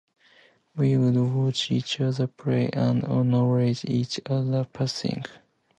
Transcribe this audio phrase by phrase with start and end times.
[0.75, 5.25] We would watch each other play and acknowledge each other in passing.